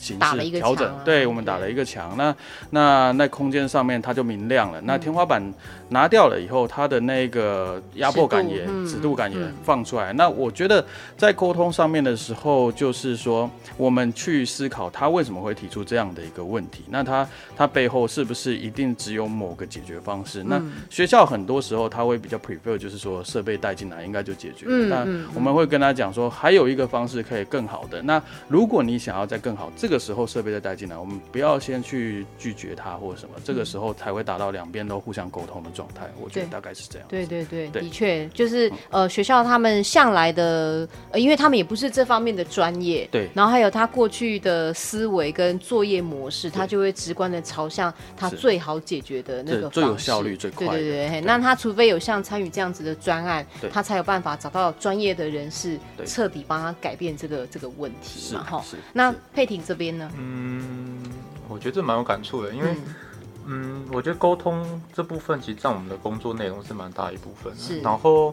[0.00, 2.34] 形式调整，对，我们打了一个墙，那
[2.70, 4.80] 那那空间上面它就明亮了。
[4.80, 5.42] 那天花板
[5.90, 10.12] 拿掉了以后，它的那个压迫感也、尺度感也放出来。
[10.14, 10.82] 那我觉得
[11.18, 16.84] 在沟通上面的时候，就是说我们去思考他为什么会提出这样的一个问题。
[16.88, 20.42] 那他他背后是不是一定只有某个解决方式？
[20.44, 24.64] 那学校很多时候他会比较 prefer，就是说设备带进来应该就解决。
[24.66, 28.00] 那我们会跟他讲说，还有一个方式可以更好的。
[28.00, 35.79] 那如果你想要再更好，这这个时候设备再带进来，我们不要先去拒绝他或者什么，这个时候才会达到两边都互相沟通的状态。
[36.20, 37.08] 我觉得大概是这样。
[37.08, 37.82] 对对对，对。
[37.82, 43.28] 的确就是呃，学校他们向来的，呃，因为他们也不是这方面的专业，对。
[43.34, 50.66] 然后还有他过去的思维跟作业模式，他就会直观的朝向他最好解决的那个最有效率最快。
[50.68, 58.44] 对对对，那他除非有像参与这样子的专案，他才有办法找到专业的人士，彻底帮他改变这个这个问题嘛。
[58.44, 60.10] 哈，那佩婷这边呢。
[60.16, 61.02] 嗯，
[61.48, 62.94] 我觉得这蛮有感触的，因为，嗯，
[63.50, 67.52] 嗯，我觉得沟通这部分其实占我们的工作内容是蛮大一部分。
[67.56, 68.32] 是，然后，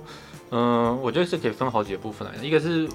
[0.52, 2.88] 嗯，我觉得是可以分好几个部分来的，一个是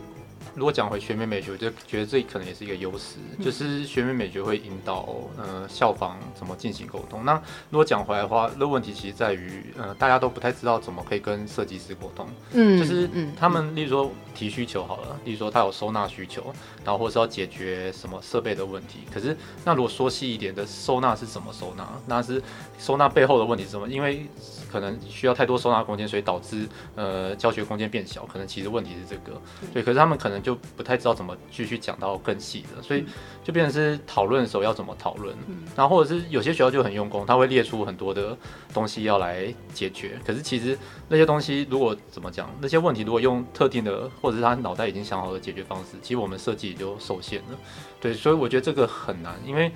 [0.54, 7.24] 如果讲回学美美学，我就觉得这可能也是一个优势，嗯、就是学美美学会引导呃校方怎么进行沟通。
[7.24, 7.34] 那
[7.70, 12.26] 如果讲回来的话，那问题其实在于呃大家都不太知道怎么可以跟设计师沟通。
[12.52, 16.52] 嗯，就是他们例如说提需求好了，例如说他有收纳需求，
[16.84, 19.00] 然后或是要解决什么设备的问题。
[19.12, 21.88] 可是那如果说细一点的收纳是什么收纳？
[22.06, 22.42] 那是
[22.78, 23.88] 收纳背后的问题是什么？
[23.88, 24.26] 因为
[24.72, 28.24] 可能需要太多收纳空间，所以导致呃教学空间变小。
[28.24, 29.38] 可能其实问题是这个，
[29.74, 29.82] 对。
[29.82, 33.04] 可是他们可能就不太知道怎么继续讲到更细的，所以
[33.44, 35.36] 就变成是讨论的时候要怎么讨论。
[35.76, 38.36] 然后或者是有些学校就很用功，他会列出很多的
[38.72, 40.18] 东西要来解决。
[40.24, 47.58] 可是其实那些东西如果怎么讲，那些问题如果用特定的或者是他脑袋已经想好的解决方式，其实我们设计也就受限了。
[48.00, 49.70] 对，所以我觉得这个很难，因为。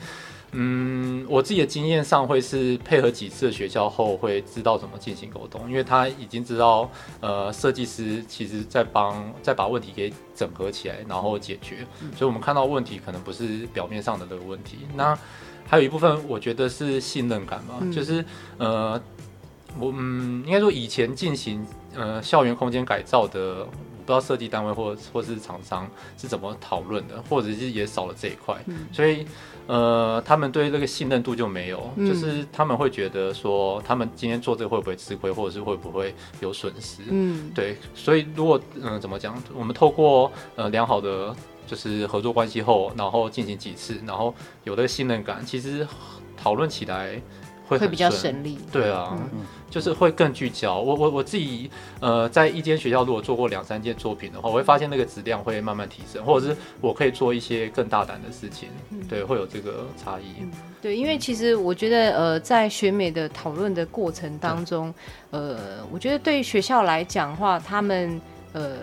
[0.52, 11.86] 嗯，我自己的经验上会是配合几次的学校后，会知道怎么进行沟通，因为他已经知道，呃，设计师其实在帮，在把问题给整合起来，然后解决。
[12.16, 14.78] 所以，我们看到问题可能不是表面上的那个问题。
[14.94, 15.18] 那
[15.66, 18.24] 还有一部分，我觉得是信任感嘛，就是
[18.56, 19.00] 呃，
[19.78, 23.66] 我嗯，应该说以前进行呃校园空间改造的。
[24.06, 29.26] 不知道设计单位或或是厂商是怎么讨论的，或者是也少了这一块，嗯、所以
[29.66, 37.02] 呃，他们对这个信任度就没有，嗯、就是他们会觉得说，他们今天做这个会不会吃亏，或者是会不会有损失？
[37.08, 41.34] 嗯，对，所以如果嗯、呃、怎么讲，我们透过呃良好的
[41.66, 45.86] 就是合作关系后，然后进行几次，然后有这个信任感，其实
[46.36, 47.20] 讨论起来。
[47.68, 50.78] 会，会比较省力，对啊，嗯、就是会更聚焦。
[50.80, 60.50] 我我我自己呃，在一间学校如果做过两三件作品的话，我会发现那个质量会慢慢提升，或者是我可以做一些更大胆的事情，嗯、对，会有这个差异、嗯。
[60.80, 64.94] 对，因为其实我觉得呃，在学美的讨论的过程当中，
[65.30, 65.58] 嗯、呃，
[65.92, 68.20] 我觉得对于学校来讲的话，他们
[68.52, 68.76] 呃。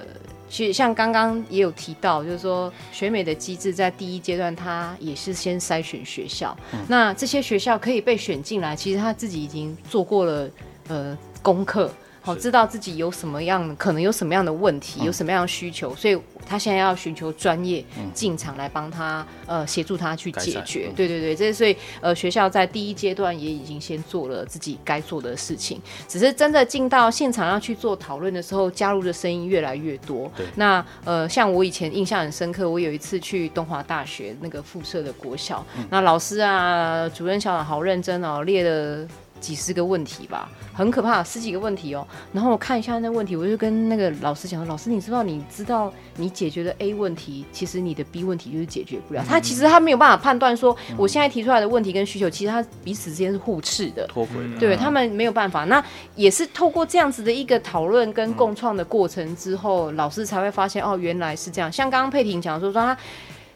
[0.54, 6.56] 其实像刚刚也有提到，就是说选美的机制在第一阶段，它也是先筛选学校。
[6.74, 10.48] 嗯、那这些学校可以被选进来，其实他自己已经做过了
[10.90, 11.92] 呃功课。
[12.26, 17.84] 好，知道自己有什么样可能有什么样的问题，有什么样的需求，所以他现在要寻求专业
[18.14, 20.90] 进场来帮他呃协助他去解决。
[20.96, 30.32] 对对对，这所以呃学校在第一阶段也已经先做了自己该做的事情，只是真的进到现场要去做讨论的时候，加入的声音越来越多。
[30.38, 39.06] 对，那呃像我以前印象很深刻，我有一次去东华大学那个附设的国小，那老师啊主任校长好认真哦，列了。
[39.44, 42.08] 几十个问题吧，很可怕，十几个问题哦。
[42.32, 49.22] 然后我看一下那问题，我就跟那个老师讲：“老师，你知道，你知道，你解决的 A 问题，其实你的 B 问题就是解决不了。
[49.28, 54.58] 他其实他没有办法判断说，我现在提出来的问题跟需求，其实他彼此之间是互斥的，脱轨的。
[54.58, 55.66] 对他们没有办法。
[55.66, 55.84] 那
[56.16, 61.70] 也是透过这样子的一个讨论跟共创的过程之后，老师才会发现哦，原来是这样。
[61.70, 62.98] 像刚刚佩婷讲说说他。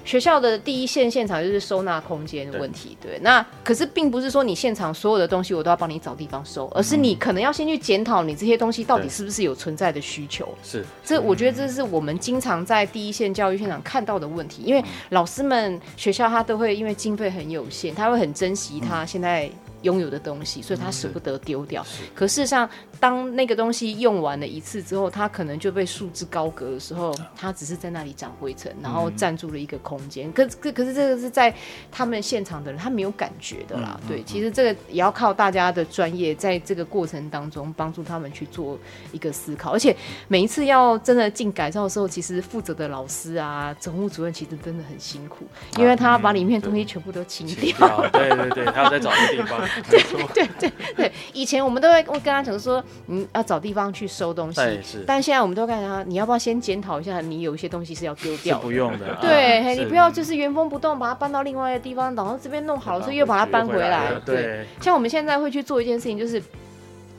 [0.07, 3.19] 学校的第一线现场就是收纳空间的问题，对，对。
[3.21, 10.47] 那可是并不是说你现场所有的东西我都要帮你找地方收，而是你可能要先去检讨你这些东西到底是不是有存在的需求。
[10.63, 19.51] 是，这我觉得这是我们经常在第一线教育现场看到的问题，因为老师们学校他都会因为经费很有限，他会很珍惜他现在。
[19.81, 21.85] 拥有的东西，所以他舍不得丢掉。
[22.01, 30.31] 嗯、可事实上，当那个东西用完了一次之后，他可能就被束之高阁的时候，他只是在那里长灰尘，然后占住了一个空间。
[30.31, 31.53] 可可可是这个是在
[31.91, 33.99] 他们现场的人，他没有感觉的啦。
[34.03, 38.79] 嗯、对，其实这个也要靠大家的专业，在这个过程当中帮助他们去做
[39.11, 39.71] 一个思考。
[39.71, 39.95] 而且
[40.27, 45.45] 每一次要真的进改造的时候，其实负责的老师啊、总务主任其实真的很辛苦，
[45.77, 48.09] 因为他要把里面的东西全部都清掉。
[48.11, 49.66] 对对对，他要再找一个地方。
[49.89, 50.01] 对
[50.33, 54.61] 对对对，以前我们都会跟他讲说，嗯，要找地方去收东西。
[55.05, 59.17] 但现在我们都会跟他，你要不要先检讨一下，你有一些东西是要丢掉的，不用的。
[59.21, 64.13] 对，你不要就是原封不动把它搬到另外一个地方，然后这边弄好了，所以又把它搬回来。
[64.25, 66.41] 对，像我们现在会去做一件事情，就是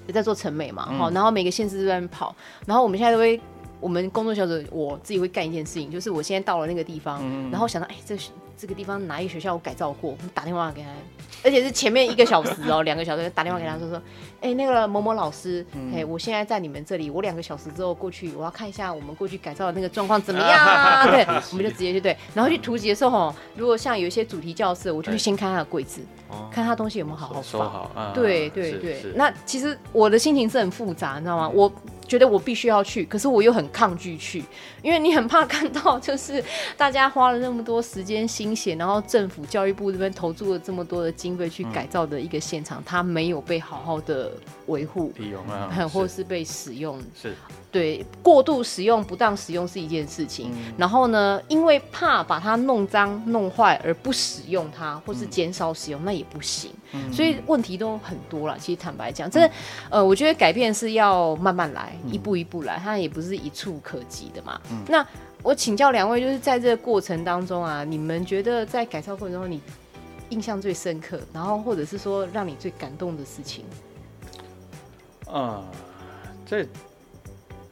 [0.06, 2.34] 也在做成美嘛，好，然后每个县市都在跑，
[2.66, 3.40] 然后我们现在都会，
[3.80, 8.16] 我们工作小组我自己会干一件事情，就是我现在到了那个地方，然后想到，哎，这
[8.58, 10.88] 这个地方哪一个学校我改造过，我打电话给他。
[11.44, 13.96] 而且是前面一个小时哦，两个小时打电话给他说说，
[14.40, 21.06] 哎、欸，那个某某老师，哎、嗯，我现在在你们这里，我两个小时之后过去，我要看一下我们过去改造的那个状况怎么样啊？
[21.06, 26.00] 对，我们就直接去对，然后去图集的时候，如果像有一些主题教室，我就会先看他的柜子，
[26.50, 28.12] 看他东西有没有好好收好。
[28.12, 31.48] 对对对，那其实我的心情是很复杂，你知道吗？
[31.48, 31.72] 我。
[32.08, 34.42] 觉得我必须要去，可是我又很抗拒去，
[34.82, 36.42] 因为你很怕看到，就是
[36.76, 44.32] 大家花了那么多时间心血，然后政府教育部这边投注了这么多的经费去改造的一个现场，嗯、它没有被好好的
[44.66, 46.98] 维护、利用啊， 或是被使用。
[47.14, 47.34] 是。
[47.78, 50.50] 对对，过度使用、不当使用是一件事情。
[50.52, 56.72] 嗯、然后呢，因为怕把它弄脏、弄坏而不使用它，或是减少使用，嗯、那也不行。
[56.92, 58.58] 嗯、所以问题都很多了。
[58.58, 59.52] 其实坦白讲，这、嗯、
[59.90, 64.60] 呃，我觉得改变是要慢慢来，嗯、一步一步来，它也不是一触可及的嘛。
[64.72, 65.06] 嗯、那
[65.42, 69.60] 我请教两位，就是在这个过程当中啊，你们觉得在改造过程中，你
[70.30, 73.64] 印象最深刻，然后或者是说让你最感动的事情？
[75.26, 75.64] 啊、呃，
[76.44, 76.66] 这。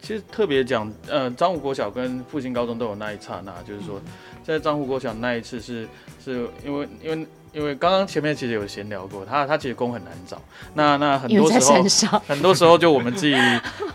[0.07, 4.01] 其实特别讲，呃，张湖国小跟复兴高中都有那一刹那，就是说，
[4.45, 5.89] 在张湖国小那一次是
[6.25, 10.41] 是因为因为因为刚刚前面其实有闲聊过，他他其实工很难找，
[10.75, 13.35] 那那很多时候很多时候就我们自己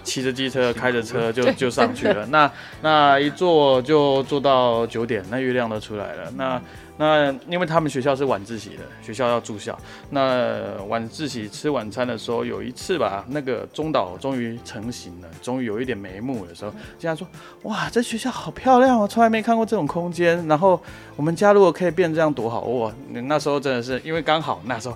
[0.03, 6.61] 骑着机车开着车就就上去了，那那一坐就坐到九点，那月亮都出来了，那。
[7.01, 9.75] 那因为他们学校是晚自习的，学校要住校。
[10.11, 17.27] 那晚自习吃晚餐的时候，有一次吧，那个中岛终于成型了，终于有一点眉目的时候，竟然说
[17.63, 20.47] ：“哇，这学校好漂亮哦，从来没看过这种空间。
[20.47, 20.79] 然后
[21.15, 24.95] 我们家如果可以变这样多好哇！”那时候真的是因为刚好那时候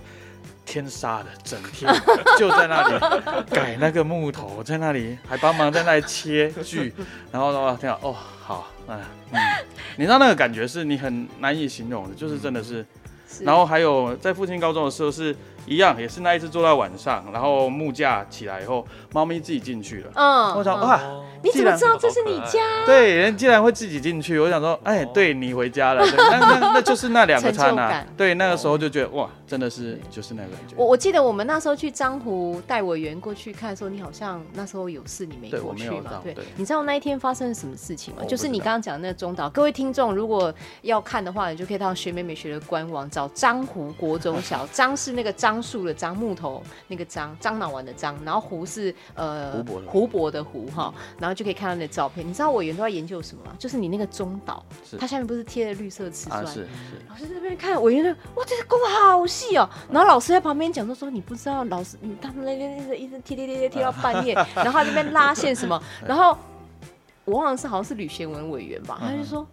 [0.64, 1.92] 天杀的，整天
[2.38, 6.94] 就在那里改那个木头，在那里还帮忙在那里切 锯，
[7.32, 8.16] 然后的话，天啊，哦，
[8.46, 8.68] 好。
[8.88, 9.00] 嗯，
[9.98, 12.86] 你知道那个感觉是你很难以形容的，就是真的是，
[13.28, 15.36] 是然后还有在复兴高中的时候是。
[15.66, 20.12] 一样也是那一次做到晚上，然后木架起来以后，猫咪自己进去了。
[20.14, 21.00] 嗯，我想哇，
[21.44, 22.86] 你怎么知道这是你家？
[22.86, 26.06] 对，人竟然会自己进去，我想说，哎，对你回家了。
[26.06, 30.76] 那那那就是那两个 刹那，对，那个时候就觉得哇，真的是就是那个感觉。
[30.78, 36.22] 我我记得我们那时候去漳湖带委员过去看的时候，你好像那时候有事你没过去嘛？
[36.24, 38.22] 对，你知道那一天发生了什么事情吗？
[38.28, 39.50] 就是你刚刚讲的那个中岛。
[39.50, 45.55] 各位听众如果要看的话，你就可以到学美美学的官网找漳湖国中小，张是那个樟。
[45.56, 52.28] 樟树的樟，木头那个樟，樟脑丸的樟，然后湖是呃湖泊的湖哈，然后就可以看到你的照片。
[52.28, 53.56] 你知道委员都在研究什么吗？
[53.58, 54.64] 就是你那个中岛，
[55.00, 56.46] 它下面不是贴了绿色瓷砖？
[56.46, 56.70] 是是。
[57.10, 59.70] 老师在那边看委员说，哇，这个工好细哦。
[59.90, 66.38] 然后老师在旁边讲，就说你不知道，老师你他们那边一直一直贴贴贴贴贴到半夜， 然后他那边拉线什么，然后
[67.24, 69.48] 我忘了是好像是吕贤文委员吧，他就说。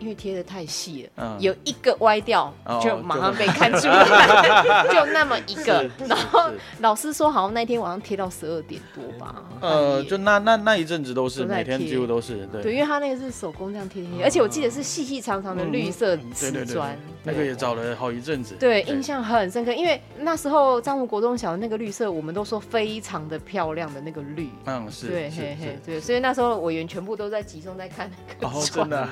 [0.00, 5.88] 因为贴的太细了，嗯、有一个歪掉，就马上被看出来，哦、就 就那么一个。
[6.06, 9.42] 然后老师说，好像那天晚上贴到十二点多吧。
[9.60, 12.46] 呃，就那那那一阵子都是，都每天几乎都是。
[12.52, 16.96] 对，对，因为他那个是手工这样贴贴，而且我记得是细细长长的绿色瓷砖。
[17.24, 18.54] 那个也找了好一阵子。
[18.58, 24.48] 对，印象很深刻，因为那时候张湖国中小的那个绿色，我们都说非常的漂亮的那个绿。
[24.64, 25.08] 嗯，是。
[25.08, 28.56] 对，嘿嘿，对，所以那时候委员全部都在集中在看那个。
[28.56, 29.06] 哦，真的。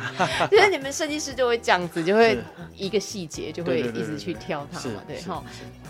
[0.71, 2.39] 你们设计师就会这样子，就会
[2.77, 5.43] 一个细节就会一直去挑它嘛，对哈。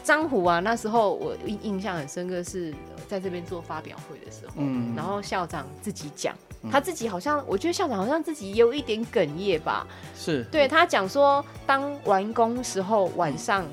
[0.02, 2.72] 张虎啊，那时候我印印象很深刻，是
[3.08, 6.34] 在这边做发表会的时候，嗯，然后校长自己讲，
[6.70, 10.44] 他自己好像，我觉得校长好像自己也有一点哽咽吧，是。
[10.44, 13.66] 对他讲说，当完工时候晚上。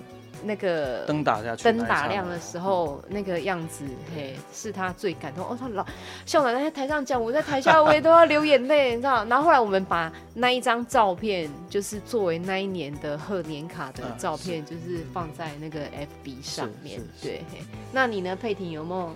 [0.44, 5.44] 那个灯打下去，灯打亮的时候，那个样子，嘿，是他最感动。
[5.46, 5.86] 哦，他老
[6.26, 9.24] 校长在台上讲，我在台下我也都要流眼泪， 你知道？
[9.26, 15.80] 然后后来我们把那一张照片，就是作为那一年的贺年卡的照片，就是放在那个
[16.24, 17.02] FB 上面。
[17.22, 17.60] 对，嘿，
[17.92, 19.16] 那你呢，佩婷有没有？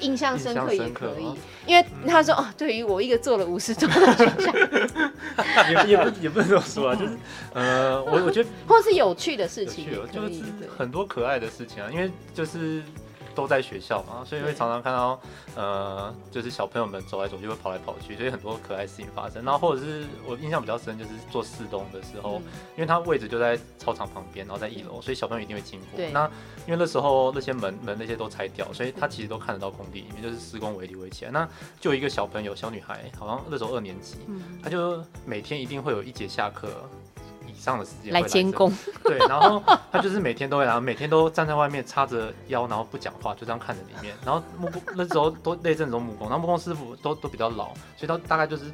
[0.00, 1.34] 印象深刻也可以，
[1.66, 7.12] 因为他说哦，对于我一个做了五十多的 学校，也也不也不能这么说啊，就是
[7.54, 10.42] 呃，我我觉得或是有趣的事情，就是
[10.76, 12.82] 很多可爱的事情啊，因为就是。
[13.38, 15.20] 都在学校嘛，所以会常常看到，
[15.54, 19.44] 呃，就是小朋友们走来走去，会跑来跑去，所以很多可爱事情发生。
[19.44, 22.42] 然后或者是我印象比较深，就是做四东的时候，
[22.74, 26.04] 因为它位置就在操场旁边，然后在一楼，所以小朋友一定会经过。
[26.12, 26.26] 那
[26.66, 31.30] 因为那时候那些门门那些都拆掉，所以他其实都看得到工地里面，就是施工围篱围起来。
[31.30, 31.48] 那
[31.78, 34.16] 就一个小朋友，小女孩，好像那时候二年级，
[34.60, 36.68] 他就每天一定会有一节下课。
[37.58, 38.72] 上的时间来监工，
[39.04, 44.14] 对，然后他就是每天都会来，每天都站在外面叉着腰，然后不讲话，就这样看着里面。
[44.24, 48.64] 然后木工那时候都那阵子都木工，然后木工师傅都都比较老，所以他大概就是。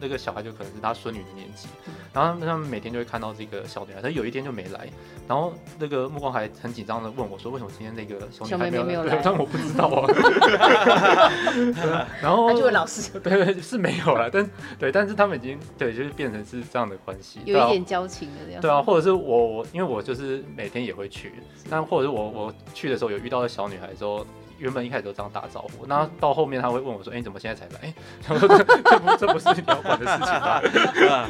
[0.00, 1.68] 那个小孩就可能是他孙女的年纪，
[2.12, 4.88] 然后他们每天就会看到这个小女孩，他有一天就没来，
[5.28, 10.06] 然后那个目光还很紧张的问我说：“为什么今天那个小女孩没有来？”没有来， 但我不知道啊。
[12.20, 18.60] 然后他就问老师， 对对是没有了，但对，但是他们已经对，就是变成是这样的关系，有一点交情的这样。
[18.60, 21.32] 对啊，或者是我我因为我就是每天也会去，
[21.70, 24.26] 但或者是我我去的时候有遇到的小女孩之后。
[24.58, 27.94] 原本一开始都这样打招呼，那到后面他会问我说：“哎、欸，你怎么现在才来？”哎、
[28.28, 30.60] 欸，这不这不是你要管的事情吧？
[30.62, 31.28] 对吧？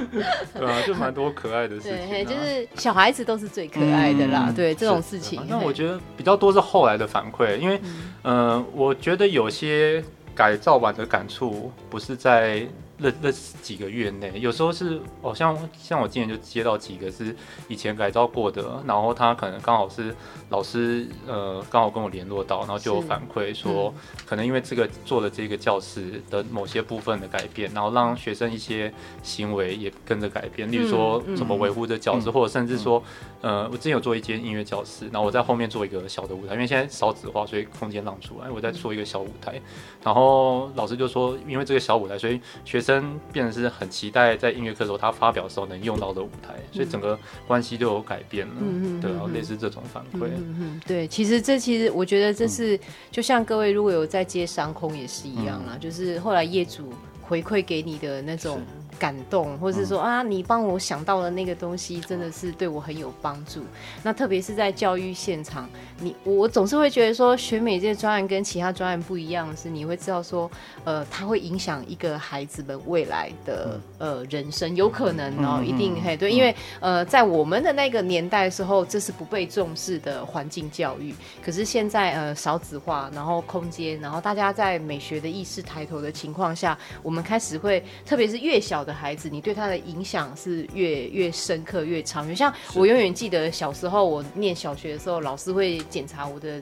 [0.58, 2.08] 对啊，就蛮多可爱的事情。
[2.08, 4.46] 对，就是小孩子都是最可爱的啦。
[4.48, 7.80] 嗯、对这种事情，那我觉得比较多是后来的反馈，因为
[8.22, 10.02] 嗯、呃，我觉得有些
[10.34, 12.66] 改造版的感触不是在。
[12.96, 17.34] 那那几个月内，有时候是哦，像像我今年就接到几个是
[17.66, 20.14] 以前改造过的，然后他可能刚好是
[20.50, 28.92] 老师呃刚好跟我联络到，然后就有反馈说，嗯、可能因为这个做了这个教室的某些部分的改变，然后让学生一些
[29.22, 33.02] 行为也跟着改变，例如说怎么维护这教室，嗯、或者甚至说
[33.40, 39.60] 呃我之前有做一间音乐教室，然后我在后面做一个小的舞台，因为现在少子化，所以空间让出来，我在做一个小舞台，
[40.04, 48.54] 然后老师就说，因为这个小舞台，所以学生变得是很期待在音乐课的时候他发表的时候能用到的舞台，所以整个关系都有改变了。
[48.60, 50.28] 嗯对，然后类似这种反馈。
[50.36, 52.78] 嗯嗯，对，其实这其实我觉得这是
[53.10, 58.60] 就像各位如果有在接商空也是一样啦，就是后来业主回馈给你的那种。
[58.98, 63.62] 感动，或者是说啊，你帮我想到的那个东西，真的是对我很有帮助。
[64.02, 65.68] 那特别是在教育现场，
[65.98, 70.50] 你我总是会觉得说，选美这个专案跟其他专案不一样的是，你会知道说，
[70.84, 81.14] 呃，它会影响一个孩子们未来的呃人生，有可能哦，一定嘿对，因为呃，在我们的那个年代的时候，这是不被重视的环境教育。
[81.42, 88.83] 可是现在呃少子化，然后空间，然后大家在美学的意识抬头的情况下，我们开始会，特别是越小。
[88.84, 92.36] 的孩子，你对他的影响是越越深刻越长远。
[92.36, 96.60] 像我永远记得小时候，我念小学的时候，老师会检查我的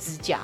[0.00, 0.40] 指甲。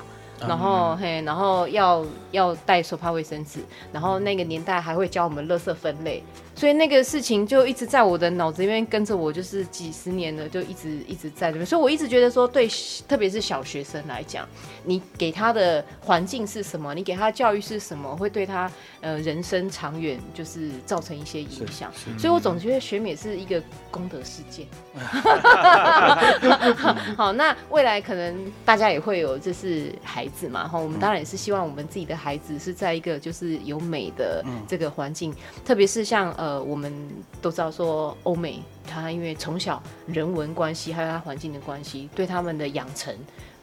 [0.47, 3.59] 然后嘿，然后要要带手帕卫生纸，
[3.93, 6.23] 然后那个年代还会教我们垃圾分类，
[6.61, 11.65] 所以那个事情就一直在我的脑子里面跟着我，就是几十年了，就一直一直在这边。
[11.65, 12.69] 所以我一直觉得说，对，
[13.07, 14.47] 特别是小学生来讲，
[14.83, 21.91] 你给他的环境是什么，你给他的教育是什么，会对他呃人生长远就是造成一些影响。
[22.15, 23.59] 所以我总觉得学美是一个
[23.89, 24.67] 功德事件。
[27.17, 35.33] 好，那未来可能大家也会有，就是孩子嘛，哈，我们当然也是希望我们自己的孩子是在一个就是有美的这个环境，
[35.65, 36.91] 特别是像呃，我们
[37.41, 43.15] 都知道说欧美，他因为从小人文关系还有他环境的关系，对他们的养成。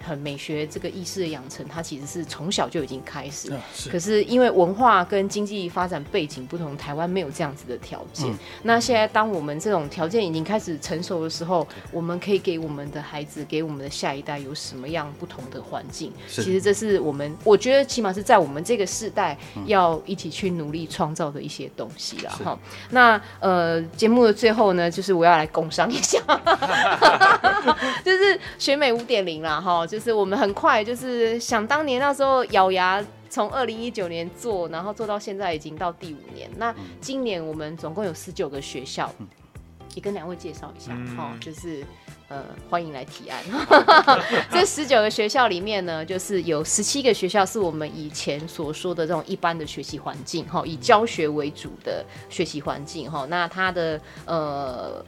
[0.04, 3.52] 很美学这个意识的养成，它其实是从小就已经开始。
[3.74, 3.90] 是。
[3.90, 8.28] 可是因为文化跟经济发展背景不同，台湾没有这样子的条件。
[8.30, 8.38] 嗯。
[8.62, 16.12] 那现在当我们这种条件已经开始成熟的时候，我们可以给我们的孩子，给我们的下一代有什么样不同的环境？
[16.28, 19.36] 其实这是我们，我觉得起码是在我们这个世代
[19.66, 22.58] 要一起去努力创造的一些东西了哈。
[22.90, 26.20] 那呃，节目的最后呢，就是我要来工商一下，
[28.04, 29.86] 就是学美五点零啦哈。
[29.88, 36.48] 就是我们很快，就是想当年那时候咬牙从二零一九年做，然后做到现在已经到第五年。
[36.58, 39.10] 那今年我们总共有十九个学校，
[39.94, 41.82] 也跟两位介绍一下哈，就是
[42.28, 43.42] 呃欢迎来提案。
[44.52, 53.26] 这十九个学校里面呢，就是有十七个学校是我们以前所说的这种一般的学习环境哈，以教学为主的学习环境哈。
[53.30, 55.04] 那它的呃。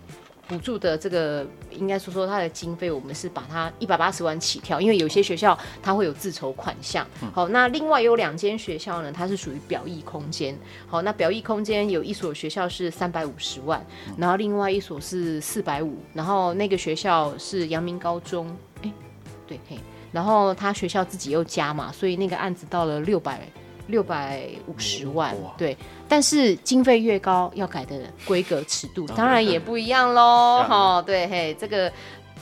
[0.50, 7.06] 补助的这个应该说说它的经费，我们是把它一百八十万起跳，因为有些学校它会有自筹款项。
[7.32, 10.58] 好，那另外有两间学校呢，它是属于表意空间。
[10.88, 13.80] 好，那表意空间有一所学校是三百五十万，
[14.18, 18.48] 然后另外一所是四百五，然后那个学校是阳明高中。
[18.82, 18.92] 哎，
[19.46, 19.78] 对嘿，
[20.10, 23.40] 然后他学校自己又加嘛，所以那个案子到了六百。
[23.90, 25.76] 六百五十万，对，
[26.08, 31.92] 但是经费越高，要改的规格尺度当然也不一样喽，哈，对，嘿，这个。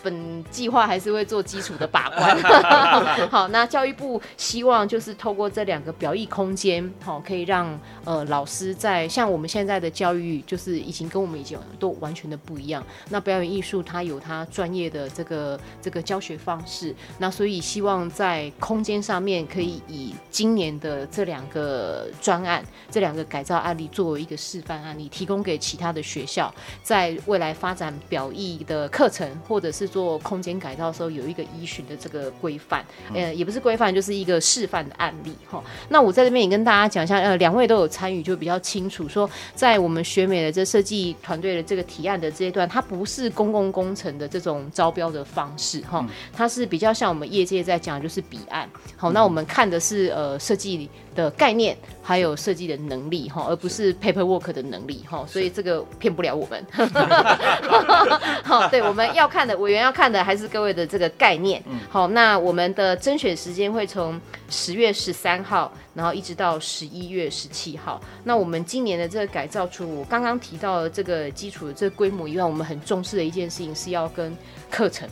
[0.03, 2.39] 本计划还是会做基础的把关。
[3.29, 12.85] 好，那教育部希望就是透过这两个表意空间，好，可以让呃老师在像我们现在的教育，就是已经跟我们已经都完全的不一样。
[13.11, 29.88] 那表演艺术它有它专业的这个这个教学方式，那所以希望在空间上面可以以今年的这两个专案，这两个改造案例作为一个示范案例，提供给其他的学校，在未来发展表意的课程或者是。
[29.89, 32.85] 做空间改造的时候有一个依循的这个规范，
[33.15, 35.63] 呃，也不是规范，就是一个示范的案例哈。
[35.89, 39.09] 那我在这边也跟大家讲一下，呃，两位都有参与，就比较清楚。
[39.09, 48.69] 说在我们学美的这设计团队的这个提案的这一段，它不是公共工程的这种招标的方式哈，它是比较像我们业界在讲，就是彼岸。
[48.97, 55.25] 好，那我们看的是呃设计的概念，还有设计的能力哈，而不是 paperwork 的能力哈。
[55.27, 56.65] 所以这个骗不了我们。
[58.45, 59.83] 好，对，我们要看的委员。
[59.83, 61.63] 要看的还是各位的这个概念。
[61.89, 68.01] 好，那我们的甄选时间会从十月十三号，然后一直到十一月十七号。
[68.25, 74.37] 那我们今年的这个改造，除我刚刚提到的这个基础的这个规模以外，我们很重视的一件事情是要跟
[74.71, 75.09] 课程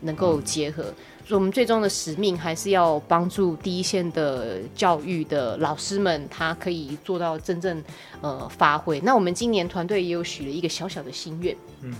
[0.00, 0.84] 能够结合。
[1.34, 7.82] 我们最终的使命还是要帮助第一线的教育的老师们，他可以做到真正
[8.20, 9.00] 呃发挥。
[9.00, 11.94] 那我们今年团队也有许了一个小小的心愿，嗯。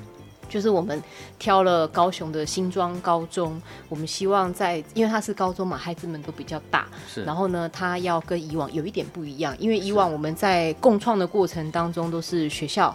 [0.49, 1.03] 就是我们
[1.39, 3.59] 挑了高雄的新庄高中，
[3.89, 7.25] 我们希望在，因为他是高中嘛，孩子们都比较大，是。
[7.25, 12.95] 然后呢，他要跟以往有一点不一样，因为以往我们在共创的过程当中都是学校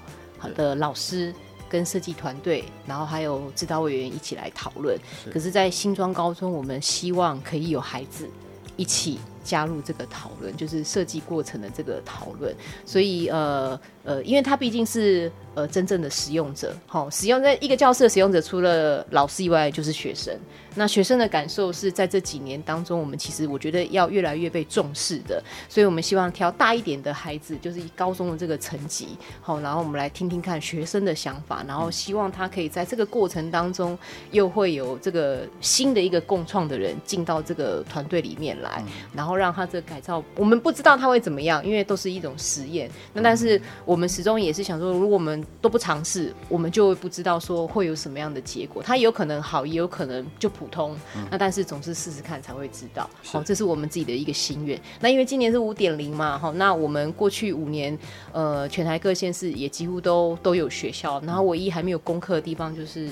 [0.55, 1.33] 的老师
[1.69, 4.97] 跟设计团队，然后还有指导委员一起来讨论。
[5.31, 8.29] 可是，在新庄高中，我们希望可以有孩子
[8.75, 12.55] 一起加入这个讨论，就是设计过程的这个讨论。
[12.85, 15.31] 所以，呃呃，因为他毕竟是。
[15.57, 20.31] 呃，真正的使用者，好，使用在一个教室的使用者，除了老师以外，就是学生。
[20.75, 25.43] 那学生的感受是在这几年当中，我们其实我觉得要越来越被重视的。
[25.67, 33.97] 所以我们希望挑大一点的孩子，就是以高中的这个层级，好，然后我们来听听看学生的想法，然后希望他可以在这个过程当中，
[34.29, 42.87] 又会有这个新的一个共创的人进到这个团队里面来，然后让他这个改造，我们不知道他会怎么样，因为都是一种实验。
[43.11, 48.81] 那但是我们始终也是想说，如果我们都不尝试，我们就会不知道说会有什么样的结果。
[48.83, 50.95] 它有可能好，也有可能就普通。
[51.15, 53.09] 嗯、那但是总是试试看才会知道。
[53.23, 54.79] 好，这是我们自己的一个心愿。
[54.99, 57.97] 那因为今年是五点零嘛，好，那我们过去五年，
[58.31, 63.09] 呃，全台各县市也几乎都都有学校，然后唯一还没有攻克的地方就是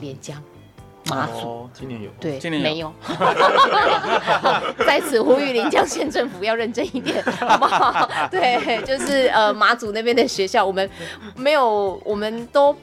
[0.00, 0.42] 连江。
[1.08, 2.92] 马祖、哦、今年有，对，今年没有。
[4.86, 8.08] 在此呼吁临江县政府要认真一点，好不好？
[8.30, 10.88] 对，就是呃马祖那边的学校，我们
[11.36, 12.74] 没有，我们都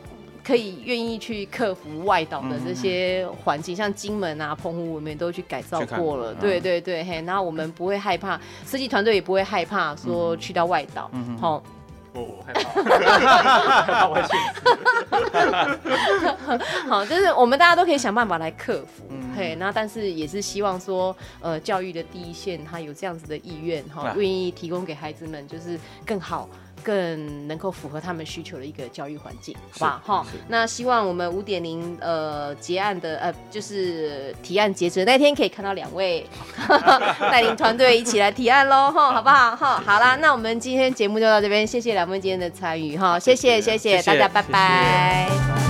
[0.44, 6.34] 可以愿意去克服外岛的这些环境，嗯、像金门啊、澎湖，我们都去改造过了。
[6.36, 11.10] 对对对，嘿，然后我们不会害怕，设计团队也不会害怕说去到外岛，
[11.40, 11.72] 好、嗯。
[12.16, 14.16] 嗯 我害怕，我
[16.88, 26.48] 好，就是我们大家都可以想办法来克服，嗯、嘿，那但是也是希望说，呃，教育的第一线他有这样子的意愿，哈，愿意提供给孩子们就是更好。
[26.84, 30.02] 更能够符合他们需求的一个教育环境，好吧？
[30.06, 36.28] 哈，那希望我们五点零呃结案的呃就是提案截止那天可以看到两位
[37.32, 39.56] 带领团队一起来提案喽，哈，好不好？
[39.56, 45.28] 哈，好啦，那我们今天节目就到这边，谢谢两位今天的参与，哈，谢谢谢谢大家，拜拜。
[45.30, 45.63] 谢谢